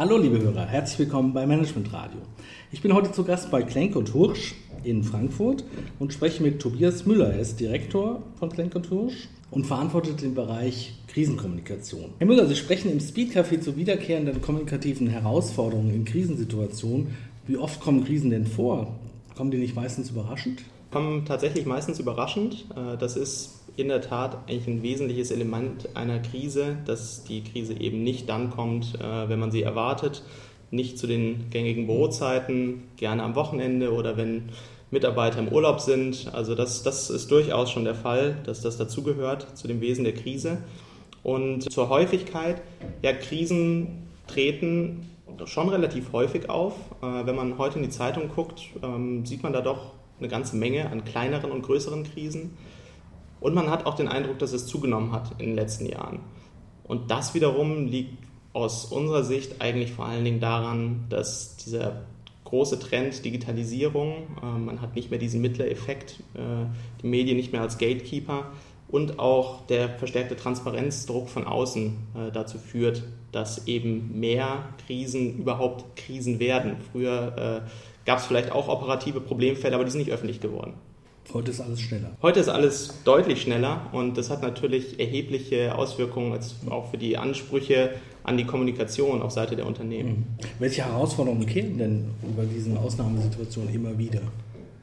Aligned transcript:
Hallo 0.00 0.16
liebe 0.16 0.40
Hörer, 0.40 0.64
herzlich 0.64 1.00
willkommen 1.00 1.34
bei 1.34 1.46
Management 1.46 1.92
Radio. 1.92 2.20
Ich 2.72 2.80
bin 2.80 2.94
heute 2.94 3.12
zu 3.12 3.22
Gast 3.22 3.50
bei 3.50 3.62
Klenk 3.62 3.96
und 3.96 4.14
Hursch 4.14 4.54
in 4.82 5.04
Frankfurt 5.04 5.62
und 5.98 6.14
spreche 6.14 6.42
mit 6.42 6.58
Tobias 6.58 7.04
Müller. 7.04 7.34
Er 7.34 7.40
ist 7.40 7.60
Direktor 7.60 8.22
von 8.38 8.48
Klenk 8.48 8.74
und 8.74 8.88
Hursch 8.90 9.28
und 9.50 9.66
verantwortet 9.66 10.22
den 10.22 10.34
Bereich 10.34 10.94
Krisenkommunikation. 11.08 12.14
Herr 12.16 12.26
Müller, 12.26 12.46
Sie 12.46 12.56
sprechen 12.56 12.90
im 12.90 12.98
Speedcafé 12.98 13.60
zu 13.60 13.76
wiederkehrenden 13.76 14.40
kommunikativen 14.40 15.06
Herausforderungen 15.06 15.92
in 15.94 16.06
Krisensituationen. 16.06 17.08
Wie 17.46 17.58
oft 17.58 17.78
kommen 17.82 18.02
Krisen 18.02 18.30
denn 18.30 18.46
vor? 18.46 18.94
Kommen 19.36 19.50
die 19.50 19.58
nicht 19.58 19.76
meistens 19.76 20.08
überraschend? 20.08 20.62
Kommen 20.90 21.24
tatsächlich 21.24 21.66
meistens 21.66 22.00
überraschend. 22.00 22.66
Äh, 22.74 22.96
das 22.96 23.16
ist 23.16 23.60
in 23.76 23.88
der 23.88 24.00
Tat 24.00 24.36
eigentlich 24.48 24.66
ein 24.66 24.82
wesentliches 24.82 25.30
Element 25.30 25.96
einer 25.96 26.18
Krise, 26.18 26.78
dass 26.84 27.24
die 27.24 27.44
Krise 27.44 27.74
eben 27.74 28.02
nicht 28.02 28.28
dann 28.28 28.50
kommt, 28.50 28.96
äh, 28.96 29.28
wenn 29.28 29.38
man 29.38 29.52
sie 29.52 29.62
erwartet, 29.62 30.22
nicht 30.70 30.98
zu 30.98 31.06
den 31.06 31.50
gängigen 31.50 31.86
Bürozeiten, 31.86 32.82
gerne 32.96 33.22
am 33.22 33.34
Wochenende 33.34 33.92
oder 33.92 34.16
wenn 34.16 34.50
Mitarbeiter 34.90 35.38
im 35.38 35.48
Urlaub 35.48 35.80
sind. 35.80 36.32
Also 36.32 36.54
das, 36.54 36.82
das 36.82 37.10
ist 37.10 37.30
durchaus 37.30 37.70
schon 37.70 37.84
der 37.84 37.94
Fall, 37.94 38.36
dass 38.44 38.60
das 38.60 38.76
dazugehört 38.76 39.56
zu 39.56 39.68
dem 39.68 39.80
Wesen 39.80 40.04
der 40.04 40.14
Krise. 40.14 40.58
Und 41.22 41.70
zur 41.70 41.88
Häufigkeit, 41.88 42.62
ja, 43.02 43.12
Krisen 43.12 44.08
treten 44.26 45.06
schon 45.44 45.68
relativ 45.68 46.12
häufig 46.12 46.50
auf. 46.50 46.74
Äh, 47.02 47.26
wenn 47.26 47.36
man 47.36 47.58
heute 47.58 47.76
in 47.78 47.84
die 47.84 47.90
Zeitung 47.90 48.28
guckt, 48.34 48.62
ähm, 48.82 49.24
sieht 49.24 49.42
man 49.42 49.52
da 49.52 49.60
doch 49.60 49.99
eine 50.20 50.28
ganze 50.28 50.56
Menge 50.56 50.90
an 50.90 51.04
kleineren 51.04 51.50
und 51.50 51.62
größeren 51.62 52.04
Krisen. 52.04 52.56
Und 53.40 53.54
man 53.54 53.70
hat 53.70 53.86
auch 53.86 53.94
den 53.94 54.08
Eindruck, 54.08 54.38
dass 54.38 54.52
es 54.52 54.66
zugenommen 54.66 55.12
hat 55.12 55.32
in 55.38 55.46
den 55.46 55.54
letzten 55.54 55.86
Jahren. 55.86 56.20
Und 56.84 57.10
das 57.10 57.34
wiederum 57.34 57.86
liegt 57.86 58.18
aus 58.52 58.84
unserer 58.84 59.24
Sicht 59.24 59.60
eigentlich 59.60 59.92
vor 59.92 60.06
allen 60.06 60.24
Dingen 60.24 60.40
daran, 60.40 61.06
dass 61.08 61.56
dieser 61.56 62.02
große 62.44 62.80
Trend 62.80 63.24
Digitalisierung, 63.24 64.26
äh, 64.42 64.58
man 64.58 64.80
hat 64.80 64.96
nicht 64.96 65.10
mehr 65.10 65.18
diesen 65.18 65.40
Mittlereffekt, 65.40 66.20
äh, 66.34 66.66
die 67.02 67.06
Medien 67.06 67.36
nicht 67.36 67.52
mehr 67.52 67.62
als 67.62 67.78
Gatekeeper 67.78 68.50
und 68.88 69.20
auch 69.20 69.64
der 69.66 69.88
verstärkte 69.88 70.34
Transparenzdruck 70.34 71.28
von 71.28 71.46
außen 71.46 71.96
äh, 72.16 72.32
dazu 72.32 72.58
führt, 72.58 73.04
dass 73.30 73.68
eben 73.68 74.18
mehr 74.18 74.64
Krisen 74.84 75.38
überhaupt 75.38 75.96
Krisen 75.96 76.40
werden. 76.40 76.78
Früher 76.90 77.62
gab 78.10 78.18
es 78.18 78.26
vielleicht 78.26 78.50
auch 78.50 78.66
operative 78.66 79.20
Problemfälle, 79.20 79.76
aber 79.76 79.84
die 79.84 79.92
sind 79.92 80.00
nicht 80.00 80.10
öffentlich 80.10 80.40
geworden. 80.40 80.74
Heute 81.32 81.52
ist 81.52 81.60
alles 81.60 81.80
schneller. 81.80 82.10
Heute 82.20 82.40
ist 82.40 82.48
alles 82.48 83.04
deutlich 83.04 83.40
schneller 83.40 83.86
und 83.92 84.18
das 84.18 84.30
hat 84.30 84.42
natürlich 84.42 84.98
erhebliche 84.98 85.76
Auswirkungen 85.76 86.36
auch 86.70 86.90
für 86.90 86.98
die 86.98 87.16
Ansprüche 87.16 87.90
an 88.24 88.36
die 88.36 88.46
Kommunikation 88.46 89.22
auf 89.22 89.30
Seite 89.30 89.54
der 89.54 89.64
Unternehmen. 89.64 90.10
Mhm. 90.40 90.46
Welche 90.58 90.84
Herausforderungen 90.84 91.46
kennen 91.46 91.78
denn 91.78 92.10
über 92.28 92.42
diesen 92.42 92.76
Ausnahmesituationen 92.78 93.72
immer 93.72 93.96
wieder? 93.96 94.22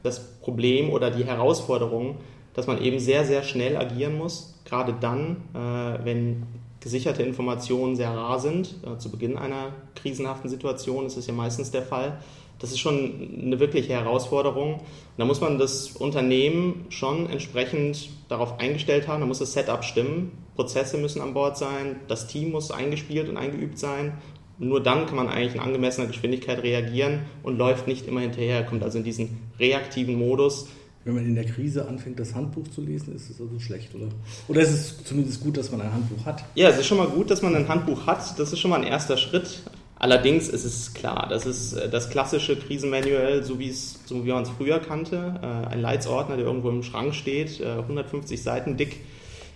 Das 0.02 0.20
Problem 0.40 0.88
oder 0.88 1.10
die 1.10 1.26
Herausforderung, 1.26 2.16
dass 2.54 2.66
man 2.66 2.80
eben 2.80 2.98
sehr, 2.98 3.26
sehr 3.26 3.42
schnell 3.42 3.76
agieren 3.76 4.16
muss, 4.16 4.54
gerade 4.64 4.94
dann, 4.98 5.36
äh, 5.52 6.02
wenn 6.02 6.44
gesicherte 6.80 7.22
Informationen 7.22 7.94
sehr 7.94 8.10
rar 8.10 8.40
sind. 8.40 8.76
Äh, 8.86 8.96
zu 8.96 9.10
Beginn 9.10 9.36
einer 9.36 9.72
krisenhaften 9.96 10.48
Situation 10.48 11.04
ist 11.04 11.18
es 11.18 11.26
ja 11.26 11.34
meistens 11.34 11.70
der 11.70 11.82
Fall 11.82 12.18
das 12.58 12.70
ist 12.70 12.80
schon 12.80 13.40
eine 13.42 13.60
wirkliche 13.60 13.92
Herausforderung. 13.92 14.74
Und 14.74 14.82
da 15.16 15.24
muss 15.24 15.40
man 15.40 15.58
das 15.58 15.92
Unternehmen 15.92 16.86
schon 16.88 17.30
entsprechend 17.30 18.10
darauf 18.28 18.58
eingestellt 18.58 19.08
haben, 19.08 19.20
da 19.20 19.26
muss 19.26 19.38
das 19.38 19.52
Setup 19.52 19.84
stimmen, 19.84 20.32
Prozesse 20.56 20.98
müssen 20.98 21.22
an 21.22 21.34
Bord 21.34 21.56
sein, 21.56 21.96
das 22.08 22.26
Team 22.26 22.50
muss 22.50 22.70
eingespielt 22.70 23.28
und 23.28 23.36
eingeübt 23.36 23.78
sein. 23.78 24.14
Nur 24.58 24.82
dann 24.82 25.06
kann 25.06 25.14
man 25.14 25.28
eigentlich 25.28 25.54
in 25.54 25.60
angemessener 25.60 26.08
Geschwindigkeit 26.08 26.62
reagieren 26.64 27.20
und 27.44 27.58
läuft 27.58 27.86
nicht 27.86 28.08
immer 28.08 28.20
hinterher, 28.20 28.64
kommt 28.64 28.82
also 28.82 28.98
in 28.98 29.04
diesen 29.04 29.38
reaktiven 29.60 30.18
Modus. 30.18 30.66
Wenn 31.04 31.14
man 31.14 31.24
in 31.24 31.36
der 31.36 31.44
Krise 31.44 31.86
anfängt, 31.86 32.18
das 32.18 32.34
Handbuch 32.34 32.66
zu 32.68 32.82
lesen, 32.82 33.14
ist 33.14 33.30
es 33.30 33.40
also 33.40 33.58
schlecht, 33.60 33.94
oder? 33.94 34.08
Oder 34.48 34.62
ist 34.62 34.70
es 34.70 35.04
zumindest 35.04 35.40
gut, 35.40 35.56
dass 35.56 35.70
man 35.70 35.80
ein 35.80 35.92
Handbuch 35.92 36.26
hat? 36.26 36.44
Ja, 36.56 36.68
es 36.68 36.78
ist 36.78 36.86
schon 36.86 36.98
mal 36.98 37.06
gut, 37.06 37.30
dass 37.30 37.40
man 37.40 37.54
ein 37.54 37.68
Handbuch 37.68 38.06
hat. 38.06 38.38
Das 38.38 38.52
ist 38.52 38.58
schon 38.58 38.70
mal 38.70 38.80
ein 38.80 38.86
erster 38.86 39.16
Schritt. 39.16 39.62
Allerdings 39.98 40.48
ist 40.48 40.64
es 40.64 40.94
klar, 40.94 41.26
das 41.28 41.44
ist 41.44 41.72
äh, 41.72 41.88
das 41.88 42.08
klassische 42.10 42.56
Krisenmanual, 42.56 43.42
so 43.42 43.58
wie, 43.58 43.68
es, 43.68 43.98
so 44.06 44.24
wie 44.24 44.30
man 44.30 44.44
es 44.44 44.50
früher 44.50 44.78
kannte. 44.78 45.40
Äh, 45.42 45.72
ein 45.72 45.80
Leitsordner, 45.80 46.36
der 46.36 46.46
irgendwo 46.46 46.70
im 46.70 46.82
Schrank 46.82 47.14
steht, 47.14 47.60
150 47.64 48.38
äh, 48.38 48.42
Seiten 48.42 48.76
dick, 48.76 49.00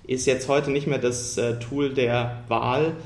ist 0.05 0.27
jetzt 0.27 0.49
heute 0.49 0.73
nicht 0.73 0.89
mehr 0.89 0.99
das 0.99 1.39
Tool 1.61 1.95
der 1.95 2.43
Wahl. 2.49 2.97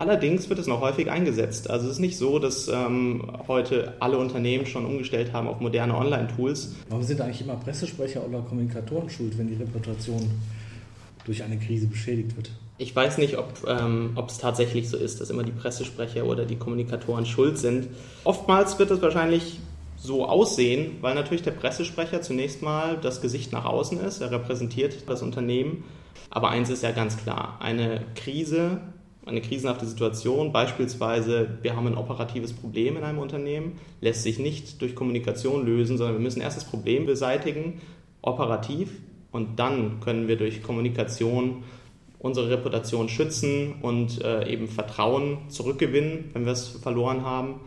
Allerdings 0.00 0.48
wird 0.48 0.58
es 0.58 0.66
noch 0.66 0.80
häufig 0.80 1.08
eingesetzt. 1.08 1.70
Also 1.70 1.86
es 1.86 1.92
ist 1.92 1.98
nicht 2.00 2.18
so, 2.18 2.40
dass 2.40 2.66
ähm, 2.66 3.22
heute 3.46 3.94
alle 4.00 4.18
Unternehmen 4.18 4.66
schon 4.66 4.84
umgestellt 4.84 5.32
haben 5.32 5.46
auf 5.46 5.60
moderne 5.60 5.94
Online-Tools. 5.94 6.74
Warum 6.88 7.04
sind 7.04 7.20
eigentlich 7.20 7.42
immer 7.42 7.54
Pressesprecher 7.54 8.26
oder 8.26 8.40
Kommunikatoren 8.40 9.08
schuld, 9.10 9.38
wenn 9.38 9.46
die 9.46 9.62
Reputation 9.62 10.28
durch 11.24 11.42
eine 11.44 11.56
Krise 11.58 11.86
beschädigt 11.86 12.34
wird? 12.34 12.50
Ich 12.80 12.96
weiß 12.96 13.18
nicht, 13.18 13.36
ob 13.36 13.52
ähm, 13.68 14.16
es 14.26 14.38
tatsächlich 14.38 14.88
so 14.88 14.96
ist, 14.96 15.20
dass 15.20 15.28
immer 15.28 15.42
die 15.42 15.52
Pressesprecher 15.52 16.24
oder 16.24 16.46
die 16.46 16.56
Kommunikatoren 16.56 17.26
schuld 17.26 17.58
sind. 17.58 17.88
Oftmals 18.24 18.78
wird 18.78 18.90
es 18.90 19.02
wahrscheinlich 19.02 19.60
so 19.98 20.24
aussehen, 20.24 20.96
weil 21.02 21.14
natürlich 21.14 21.42
der 21.42 21.50
Pressesprecher 21.50 22.22
zunächst 22.22 22.62
mal 22.62 22.96
das 22.96 23.20
Gesicht 23.20 23.52
nach 23.52 23.66
außen 23.66 24.00
ist, 24.00 24.22
er 24.22 24.30
repräsentiert 24.30 25.10
das 25.10 25.20
Unternehmen. 25.20 25.84
Aber 26.30 26.48
eins 26.48 26.70
ist 26.70 26.82
ja 26.82 26.92
ganz 26.92 27.18
klar, 27.18 27.58
eine 27.60 28.00
Krise, 28.14 28.80
eine 29.26 29.42
krisenhafte 29.42 29.84
Situation, 29.84 30.50
beispielsweise 30.50 31.58
wir 31.60 31.76
haben 31.76 31.86
ein 31.86 31.98
operatives 31.98 32.54
Problem 32.54 32.96
in 32.96 33.04
einem 33.04 33.18
Unternehmen, 33.18 33.78
lässt 34.00 34.22
sich 34.22 34.38
nicht 34.38 34.80
durch 34.80 34.94
Kommunikation 34.94 35.66
lösen, 35.66 35.98
sondern 35.98 36.16
wir 36.16 36.22
müssen 36.22 36.40
erst 36.40 36.56
das 36.56 36.64
Problem 36.64 37.04
beseitigen, 37.04 37.82
operativ, 38.22 38.88
und 39.32 39.58
dann 39.58 40.00
können 40.00 40.28
wir 40.28 40.36
durch 40.36 40.62
Kommunikation 40.62 41.62
unsere 42.20 42.50
Reputation 42.50 43.08
schützen 43.08 43.74
und 43.82 44.22
äh, 44.22 44.48
eben 44.48 44.68
Vertrauen 44.68 45.38
zurückgewinnen, 45.48 46.30
wenn 46.34 46.44
wir 46.44 46.52
es 46.52 46.68
verloren 46.68 47.24
haben. 47.24 47.60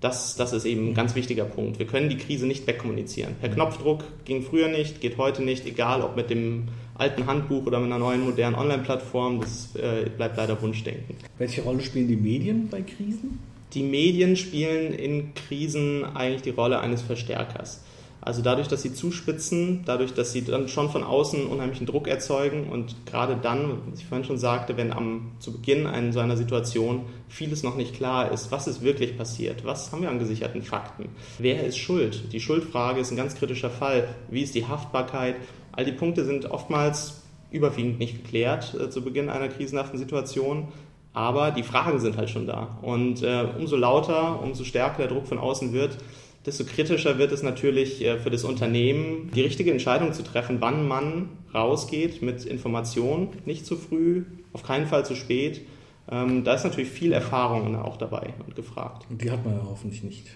Das, 0.00 0.34
das 0.34 0.52
ist 0.52 0.64
eben 0.64 0.88
ein 0.88 0.94
ganz 0.94 1.14
wichtiger 1.14 1.44
Punkt. 1.44 1.78
Wir 1.78 1.86
können 1.86 2.08
die 2.08 2.16
Krise 2.16 2.46
nicht 2.46 2.66
wegkommunizieren. 2.66 3.34
Per 3.38 3.50
Knopfdruck 3.50 4.02
ging 4.24 4.42
früher 4.42 4.68
nicht, 4.68 5.00
geht 5.00 5.18
heute 5.18 5.42
nicht, 5.42 5.66
egal 5.66 6.02
ob 6.02 6.16
mit 6.16 6.30
dem 6.30 6.68
alten 6.94 7.26
Handbuch 7.26 7.66
oder 7.66 7.78
mit 7.78 7.86
einer 7.86 7.98
neuen 7.98 8.24
modernen 8.24 8.56
Online-Plattform. 8.56 9.40
Das 9.40 9.76
äh, 9.76 10.08
bleibt 10.08 10.36
leider 10.36 10.60
Wunschdenken. 10.60 11.16
Welche 11.38 11.62
Rolle 11.62 11.80
spielen 11.80 12.08
die 12.08 12.16
Medien 12.16 12.68
bei 12.68 12.80
Krisen? 12.82 13.38
Die 13.74 13.82
Medien 13.82 14.36
spielen 14.36 14.92
in 14.92 15.34
Krisen 15.34 16.04
eigentlich 16.04 16.42
die 16.42 16.50
Rolle 16.50 16.80
eines 16.80 17.02
Verstärkers. 17.02 17.84
Also 18.30 18.42
dadurch, 18.42 18.68
dass 18.68 18.82
sie 18.82 18.94
zuspitzen, 18.94 19.82
dadurch, 19.86 20.14
dass 20.14 20.30
sie 20.30 20.44
dann 20.44 20.68
schon 20.68 20.88
von 20.88 21.02
außen 21.02 21.48
unheimlichen 21.48 21.84
Druck 21.84 22.06
erzeugen 22.06 22.70
und 22.70 22.94
gerade 23.04 23.36
dann, 23.36 23.78
was 23.90 23.98
ich 23.98 24.06
vorhin 24.06 24.24
schon 24.24 24.38
sagte, 24.38 24.76
wenn 24.76 24.92
am, 24.92 25.32
zu 25.40 25.50
Beginn 25.50 25.88
einer, 25.88 26.12
so 26.12 26.20
einer 26.20 26.36
Situation 26.36 27.06
vieles 27.28 27.64
noch 27.64 27.74
nicht 27.74 27.92
klar 27.92 28.30
ist, 28.30 28.52
was 28.52 28.68
ist 28.68 28.82
wirklich 28.82 29.16
passiert, 29.16 29.64
was 29.64 29.90
haben 29.90 30.02
wir 30.02 30.10
an 30.10 30.20
gesicherten 30.20 30.62
Fakten, 30.62 31.08
wer 31.40 31.66
ist 31.66 31.78
schuld, 31.78 32.32
die 32.32 32.38
Schuldfrage 32.38 33.00
ist 33.00 33.10
ein 33.10 33.16
ganz 33.16 33.34
kritischer 33.34 33.68
Fall, 33.68 34.06
wie 34.28 34.42
ist 34.42 34.54
die 34.54 34.68
Haftbarkeit, 34.68 35.34
all 35.72 35.84
die 35.84 35.90
Punkte 35.90 36.24
sind 36.24 36.48
oftmals 36.52 37.22
überwiegend 37.50 37.98
nicht 37.98 38.22
geklärt 38.22 38.76
äh, 38.80 38.90
zu 38.90 39.02
Beginn 39.02 39.28
einer 39.28 39.48
krisenhaften 39.48 39.98
Situation. 39.98 40.68
Aber 41.12 41.50
die 41.50 41.64
Fragen 41.64 41.98
sind 41.98 42.16
halt 42.16 42.30
schon 42.30 42.46
da. 42.46 42.78
Und 42.82 43.24
äh, 43.24 43.44
umso 43.58 43.74
lauter, 43.74 44.40
umso 44.40 44.62
stärker 44.62 44.98
der 44.98 45.08
Druck 45.08 45.26
von 45.26 45.38
außen 45.38 45.72
wird, 45.72 45.98
desto 46.46 46.64
kritischer 46.64 47.18
wird 47.18 47.32
es 47.32 47.42
natürlich 47.42 48.04
äh, 48.04 48.18
für 48.18 48.30
das 48.30 48.44
Unternehmen, 48.44 49.30
die 49.34 49.42
richtige 49.42 49.70
Entscheidung 49.70 50.12
zu 50.12 50.22
treffen, 50.22 50.56
wann 50.60 50.86
man 50.86 51.28
rausgeht 51.54 52.22
mit 52.22 52.44
Informationen, 52.44 53.28
nicht 53.44 53.66
zu 53.66 53.76
früh, 53.76 54.24
auf 54.52 54.62
keinen 54.62 54.86
Fall 54.86 55.04
zu 55.04 55.14
spät. 55.14 55.62
Ähm, 56.10 56.42
da 56.42 56.54
ist 56.54 56.64
natürlich 56.64 56.90
viel 56.90 57.12
Erfahrung 57.12 57.76
auch 57.76 57.96
dabei 57.96 58.34
und 58.44 58.56
gefragt. 58.56 59.06
Und 59.10 59.22
die 59.22 59.30
hat 59.30 59.44
man 59.44 59.54
ja 59.54 59.66
hoffentlich 59.68 60.02
nicht. 60.02 60.26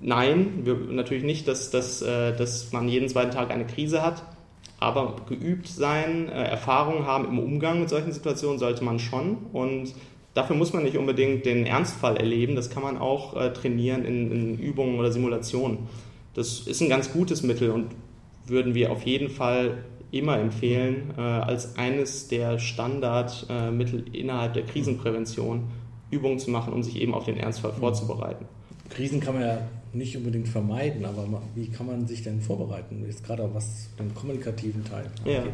Nein, 0.00 0.60
wir, 0.64 0.74
natürlich 0.76 1.24
nicht, 1.24 1.48
dass, 1.48 1.70
dass, 1.70 2.02
äh, 2.02 2.36
dass 2.36 2.72
man 2.72 2.88
jeden 2.88 3.08
zweiten 3.08 3.32
Tag 3.32 3.50
eine 3.50 3.66
Krise 3.66 4.02
hat. 4.02 4.22
Aber 4.78 5.16
geübt 5.28 5.66
sein, 5.66 6.28
äh, 6.28 6.44
Erfahrung 6.44 7.06
haben 7.06 7.24
im 7.26 7.38
Umgang 7.38 7.80
mit 7.80 7.88
solchen 7.88 8.12
Situationen 8.12 8.58
sollte 8.58 8.84
man 8.84 8.98
schon. 8.98 9.38
Und 9.52 9.94
Dafür 10.34 10.56
muss 10.56 10.72
man 10.72 10.82
nicht 10.82 10.98
unbedingt 10.98 11.46
den 11.46 11.64
Ernstfall 11.64 12.16
erleben, 12.16 12.56
das 12.56 12.68
kann 12.68 12.82
man 12.82 12.98
auch 12.98 13.36
äh, 13.36 13.52
trainieren 13.52 14.04
in, 14.04 14.32
in, 14.32 14.58
Übungen 14.58 14.98
oder 14.98 15.12
Simulationen. 15.12 15.78
Das 16.34 16.60
ist 16.60 16.80
ein 16.80 16.88
ganz 16.88 17.12
gutes 17.12 17.44
Mittel 17.44 17.70
und 17.70 17.94
würden 18.46 18.74
wir 18.74 18.90
auf 18.90 19.04
jeden 19.04 19.30
Fall 19.30 19.84
immer 20.10 20.38
empfehlen, 20.38 21.14
äh, 21.16 21.20
als 21.20 21.76
eines 21.76 22.26
der 22.28 22.58
Standardmittel 22.58 24.04
äh, 24.12 24.18
innerhalb 24.18 24.54
der 24.54 24.64
Krisenprävention 24.64 25.68
Übungen 26.10 26.38
zu 26.40 26.50
machen, 26.50 26.72
um 26.72 26.82
sich 26.82 27.00
eben 27.00 27.14
auf 27.14 27.24
den 27.24 27.36
Ernstfall 27.36 27.72
mhm. 27.72 27.78
vorzubereiten. 27.78 28.46
Krisen 28.90 29.20
kann 29.20 29.34
man 29.34 29.42
ja 29.44 29.58
nicht 29.92 30.16
unbedingt 30.16 30.48
vermeiden, 30.48 31.04
aber 31.04 31.26
wie 31.54 31.68
kann 31.68 31.86
man 31.86 32.06
sich 32.06 32.22
denn 32.22 32.40
vorbereiten, 32.40 33.04
jetzt 33.06 33.24
gerade 33.24 33.48
was 33.52 33.88
den 33.98 34.12
kommunikativen 34.14 34.84
Teil 34.84 35.06
angeht? 35.18 35.34
Ja. 35.34 35.44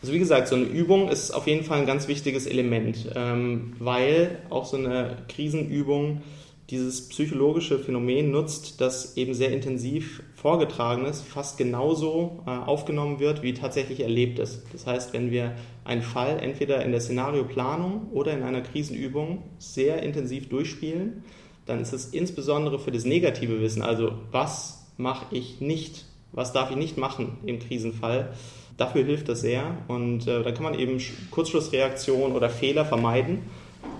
Also 0.00 0.12
wie 0.12 0.18
gesagt, 0.18 0.48
so 0.48 0.56
eine 0.56 0.64
Übung 0.64 1.08
ist 1.08 1.30
auf 1.30 1.46
jeden 1.46 1.64
Fall 1.64 1.80
ein 1.80 1.86
ganz 1.86 2.08
wichtiges 2.08 2.46
Element, 2.46 3.10
ähm, 3.14 3.74
weil 3.78 4.38
auch 4.50 4.66
so 4.66 4.76
eine 4.76 5.16
Krisenübung 5.28 6.22
dieses 6.70 7.08
psychologische 7.08 7.78
Phänomen 7.78 8.30
nutzt, 8.30 8.80
dass 8.80 9.16
eben 9.16 9.34
sehr 9.34 9.52
intensiv 9.52 10.22
vorgetragenes 10.34 11.20
fast 11.20 11.58
genauso 11.58 12.42
äh, 12.46 12.50
aufgenommen 12.50 13.18
wird, 13.18 13.42
wie 13.42 13.52
tatsächlich 13.52 14.00
erlebt 14.00 14.38
ist. 14.38 14.62
Das 14.72 14.86
heißt, 14.86 15.12
wenn 15.12 15.30
wir 15.30 15.54
einen 15.84 16.02
Fall 16.02 16.38
entweder 16.40 16.82
in 16.84 16.92
der 16.92 17.00
Szenarioplanung 17.00 18.08
oder 18.12 18.32
in 18.32 18.42
einer 18.42 18.62
Krisenübung 18.62 19.42
sehr 19.58 20.02
intensiv 20.02 20.48
durchspielen, 20.48 21.22
dann 21.66 21.80
ist 21.80 21.92
es 21.92 22.06
insbesondere 22.06 22.78
für 22.78 22.92
das 22.92 23.04
negative 23.04 23.60
Wissen, 23.60 23.82
also 23.82 24.12
was 24.30 24.86
mache 24.96 25.34
ich 25.34 25.60
nicht, 25.60 26.04
was 26.32 26.52
darf 26.52 26.70
ich 26.70 26.76
nicht 26.76 26.98
machen 26.98 27.38
im 27.46 27.58
Krisenfall, 27.58 28.34
dafür 28.76 29.04
hilft 29.04 29.28
das 29.28 29.40
sehr 29.40 29.64
und 29.88 30.26
äh, 30.26 30.42
da 30.42 30.52
kann 30.52 30.64
man 30.64 30.78
eben 30.78 31.00
Kurzschlussreaktionen 31.30 32.34
oder 32.34 32.50
Fehler 32.50 32.84
vermeiden 32.84 33.42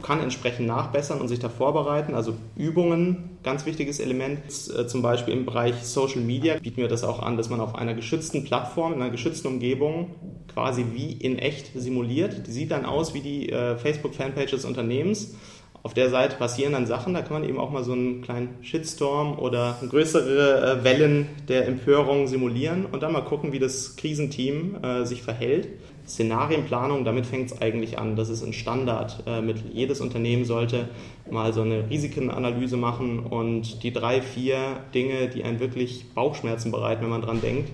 kann 0.04 0.20
entsprechend 0.20 0.66
nachbessern 0.66 1.20
und 1.20 1.28
sich 1.28 1.38
da 1.38 1.48
vorbereiten. 1.48 2.14
Also 2.14 2.34
Übungen, 2.56 3.38
ganz 3.42 3.64
wichtiges 3.64 4.00
Element. 4.00 4.40
Äh, 4.76 4.86
zum 4.86 5.00
Beispiel 5.02 5.32
im 5.32 5.46
Bereich 5.46 5.82
Social 5.82 6.20
Media 6.20 6.58
bieten 6.58 6.76
wir 6.76 6.88
das 6.88 7.04
auch 7.04 7.20
an, 7.20 7.36
dass 7.36 7.48
man 7.48 7.60
auf 7.60 7.74
einer 7.74 7.94
geschützten 7.94 8.44
Plattform, 8.44 8.92
in 8.92 9.00
einer 9.00 9.10
geschützten 9.10 9.48
Umgebung 9.48 10.14
quasi 10.52 10.84
wie 10.92 11.12
in 11.12 11.38
echt 11.38 11.72
simuliert. 11.74 12.46
Die 12.46 12.52
sieht 12.52 12.70
dann 12.70 12.84
aus 12.84 13.14
wie 13.14 13.20
die 13.20 13.48
äh, 13.48 13.76
Facebook-Fanpage 13.76 14.50
des 14.50 14.64
Unternehmens. 14.66 15.36
Auf 15.84 15.92
der 15.92 16.08
Seite 16.08 16.36
passieren 16.36 16.72
dann 16.72 16.86
Sachen, 16.86 17.12
da 17.12 17.20
kann 17.20 17.34
man 17.34 17.46
eben 17.46 17.58
auch 17.58 17.70
mal 17.70 17.84
so 17.84 17.92
einen 17.92 18.22
kleinen 18.22 18.56
Shitstorm 18.62 19.38
oder 19.38 19.76
größere 19.86 20.78
äh, 20.80 20.84
Wellen 20.84 21.28
der 21.46 21.68
Empörung 21.68 22.26
simulieren 22.26 22.86
und 22.86 23.02
dann 23.02 23.12
mal 23.12 23.20
gucken, 23.20 23.52
wie 23.52 23.58
das 23.58 23.94
Krisenteam 23.96 24.82
äh, 24.82 25.04
sich 25.04 25.22
verhält. 25.22 25.68
Szenarienplanung, 26.08 27.04
damit 27.04 27.26
fängt 27.26 27.50
es 27.50 27.60
eigentlich 27.60 27.98
an. 27.98 28.16
Das 28.16 28.30
ist 28.30 28.42
ein 28.42 28.54
Standard. 28.54 29.24
Äh, 29.26 29.42
jedes 29.74 30.00
Unternehmen 30.00 30.46
sollte 30.46 30.88
mal 31.30 31.52
so 31.52 31.60
eine 31.60 31.90
Risikenanalyse 31.90 32.78
machen 32.78 33.18
und 33.18 33.82
die 33.82 33.92
drei, 33.92 34.22
vier 34.22 34.58
Dinge, 34.94 35.28
die 35.28 35.44
einen 35.44 35.60
wirklich 35.60 36.06
Bauchschmerzen 36.14 36.72
bereiten, 36.72 37.02
wenn 37.02 37.10
man 37.10 37.20
dran 37.20 37.42
denkt, 37.42 37.70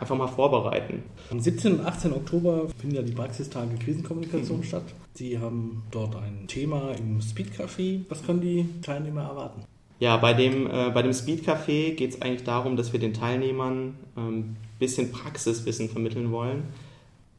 einfach 0.00 0.16
mal 0.16 0.26
vorbereiten. 0.26 1.02
Am 1.30 1.40
17. 1.40 1.74
und 1.74 1.86
18. 1.86 2.12
Oktober 2.12 2.68
finden 2.78 2.96
ja 2.96 3.02
die 3.02 3.12
Praxistage 3.12 3.76
Krisenkommunikation 3.76 4.58
mhm. 4.58 4.64
statt. 4.64 4.84
Sie 5.14 5.38
haben 5.38 5.82
dort 5.90 6.16
ein 6.16 6.46
Thema 6.46 6.92
im 6.92 7.20
Speedcafé. 7.20 8.00
Was 8.08 8.24
können 8.24 8.40
die 8.40 8.66
Teilnehmer 8.82 9.22
erwarten? 9.22 9.64
Ja, 9.98 10.16
bei 10.16 10.32
dem, 10.32 10.66
äh, 10.66 10.90
bei 10.90 11.02
dem 11.02 11.12
Speedcafé 11.12 11.94
geht 11.94 12.14
es 12.14 12.22
eigentlich 12.22 12.44
darum, 12.44 12.76
dass 12.76 12.92
wir 12.92 13.00
den 13.00 13.12
Teilnehmern 13.12 13.94
ein 14.16 14.26
ähm, 14.28 14.56
bisschen 14.78 15.12
Praxiswissen 15.12 15.90
vermitteln 15.90 16.32
wollen 16.32 16.64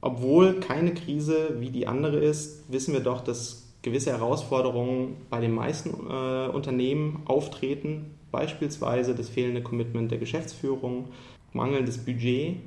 obwohl 0.01 0.59
keine 0.59 0.93
Krise 0.93 1.55
wie 1.59 1.69
die 1.69 1.87
andere 1.87 2.17
ist, 2.17 2.71
wissen 2.71 2.93
wir 2.93 3.01
doch, 3.01 3.21
dass 3.21 3.67
gewisse 3.83 4.11
Herausforderungen 4.11 5.15
bei 5.29 5.39
den 5.39 5.51
meisten 5.51 5.89
äh, 5.89 6.49
Unternehmen 6.49 7.21
auftreten, 7.25 8.15
beispielsweise 8.31 9.15
das 9.15 9.29
fehlende 9.29 9.61
Commitment 9.61 10.11
der 10.11 10.17
Geschäftsführung, 10.17 11.09
mangelndes 11.53 11.97
Budget 11.97 12.57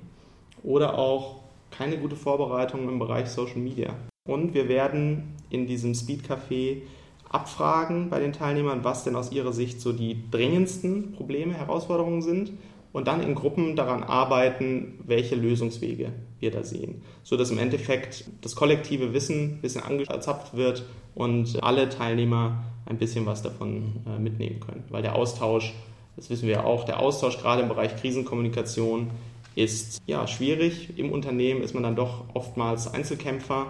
oder 0.63 0.99
auch 0.99 1.41
keine 1.71 1.99
gute 1.99 2.17
Vorbereitung 2.17 2.89
im 2.89 2.99
Bereich 2.99 3.29
Social 3.29 3.59
Media. 3.59 3.95
Und 4.27 4.55
wir 4.55 4.69
werden 4.69 5.35
in 5.51 5.67
diesem 5.67 5.93
Speedcafé 5.93 6.83
abfragen 7.29 8.11
bei 8.11 8.21
den 8.21 8.33
Teilnehmern, 8.33 8.85
was 8.85 9.05
denn 9.05 9.17
aus 9.17 9.33
ihrer 9.33 9.53
Sicht 9.53 9.81
so 9.81 9.93
die 9.93 10.31
dringendsten 10.31 11.13
Probleme, 11.13 11.55
Herausforderungen 11.55 12.23
sind 12.23 12.53
und 12.93 13.09
dann 13.09 13.23
in 13.23 13.35
Gruppen 13.35 13.75
daran 13.75 14.05
arbeiten, 14.05 15.01
welche 15.05 15.35
Lösungswege 15.35 16.13
wir 16.39 16.51
da 16.53 16.63
sehen, 16.63 17.03
so 17.25 17.37
dass 17.37 17.51
im 17.51 17.59
Endeffekt 17.59 18.25
das 18.41 18.55
kollektive 18.55 19.13
Wissen 19.13 19.57
ein 19.57 19.61
bisschen 19.61 19.83
angezapft 19.83 20.57
wird 20.57 20.85
und 21.15 21.63
alle 21.63 21.89
Teilnehmer 21.89 22.65
ein 22.87 22.99
bisschen 22.99 23.27
was 23.27 23.43
davon 23.43 23.97
äh, 24.07 24.19
mitnehmen 24.19 24.61
können, 24.61 24.85
weil 24.91 25.03
der 25.03 25.17
Austausch, 25.17 25.75
das 26.17 26.31
wissen 26.31 26.49
wir 26.49 26.65
auch, 26.65 26.85
der 26.85 27.01
Austausch 27.01 27.39
gerade 27.39 27.63
im 27.63 27.69
Bereich 27.69 27.97
Krisenkommunikation 27.97 29.11
ist 29.55 30.03
ja 30.07 30.27
schwierig. 30.27 30.99
Im 30.99 31.13
Unternehmen 31.13 31.63
ist 31.63 31.75
man 31.75 31.83
dann 31.83 31.97
doch 31.97 32.25
oftmals 32.35 32.93
Einzelkämpfer 32.93 33.67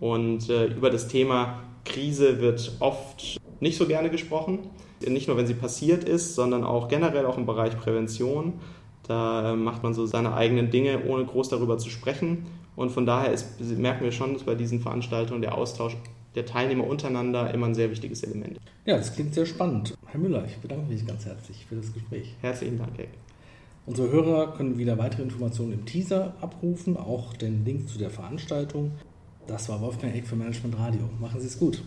und 0.00 0.48
äh, 0.48 0.66
über 0.66 0.90
das 0.90 1.08
Thema 1.08 1.62
Krise 1.84 2.40
wird 2.40 2.76
oft 2.80 3.38
nicht 3.60 3.78
so 3.78 3.86
gerne 3.86 4.10
gesprochen. 4.10 4.70
Nicht 5.06 5.28
nur, 5.28 5.36
wenn 5.36 5.46
sie 5.46 5.54
passiert 5.54 6.04
ist, 6.04 6.34
sondern 6.34 6.64
auch 6.64 6.88
generell 6.88 7.26
auch 7.26 7.36
im 7.36 7.46
Bereich 7.46 7.76
Prävention. 7.78 8.54
Da 9.06 9.52
äh, 9.52 9.56
macht 9.56 9.82
man 9.82 9.94
so 9.94 10.06
seine 10.06 10.34
eigenen 10.34 10.70
Dinge, 10.70 11.04
ohne 11.06 11.24
groß 11.24 11.48
darüber 11.48 11.78
zu 11.78 11.90
sprechen. 11.90 12.46
Und 12.74 12.90
von 12.90 13.06
daher 13.06 13.32
ist, 13.32 13.60
merken 13.60 14.04
wir 14.04 14.12
schon, 14.12 14.34
dass 14.34 14.42
bei 14.42 14.54
diesen 14.54 14.80
Veranstaltungen 14.80 15.40
der 15.40 15.56
Austausch 15.56 15.96
der 16.36 16.46
Teilnehmer 16.46 16.86
untereinander 16.86 17.52
immer 17.52 17.66
ein 17.66 17.74
sehr 17.74 17.90
wichtiges 17.90 18.22
Element. 18.22 18.60
Ja, 18.84 18.96
das 18.98 19.14
klingt 19.14 19.34
sehr 19.34 19.46
spannend. 19.46 19.94
Herr 20.06 20.20
Müller, 20.20 20.44
ich 20.44 20.58
bedanke 20.58 20.92
mich 20.92 21.06
ganz 21.06 21.24
herzlich 21.24 21.66
für 21.66 21.76
das 21.76 21.92
Gespräch. 21.92 22.36
Herzlichen 22.42 22.78
Dank, 22.78 22.98
Eck. 22.98 23.08
Unsere 23.86 24.10
Hörer 24.10 24.52
können 24.52 24.78
wieder 24.78 24.98
weitere 24.98 25.22
Informationen 25.22 25.72
im 25.72 25.86
Teaser 25.86 26.34
abrufen, 26.40 26.96
auch 26.96 27.34
den 27.34 27.64
Link 27.64 27.88
zu 27.88 27.98
der 27.98 28.10
Veranstaltung. 28.10 28.92
Das 29.46 29.68
war 29.68 29.80
Wolfgang 29.80 30.14
Eck 30.14 30.26
für 30.26 30.36
Management 30.36 30.78
Radio. 30.78 31.08
Machen 31.20 31.40
Sie 31.40 31.46
es 31.46 31.58
gut. 31.58 31.82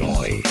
joy. 0.00 0.49